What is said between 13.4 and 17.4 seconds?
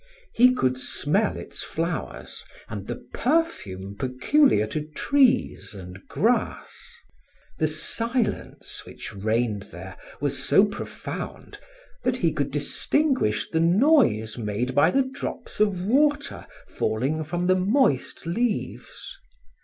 the noise made by the drops of water falling